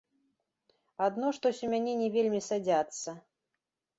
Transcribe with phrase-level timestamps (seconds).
[1.07, 3.11] Адно штось у мяне не вельмі садзяцца.